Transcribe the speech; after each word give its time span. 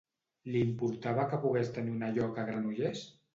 Li 0.53 0.61
importava 0.67 1.25
que 1.33 1.39
pogués 1.43 1.69
tenir 1.77 1.93
una 1.99 2.11
lloca 2.17 2.43
a 2.45 2.47
Granollers? 2.49 3.05